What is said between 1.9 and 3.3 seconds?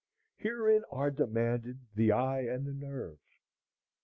the eye and the nerve.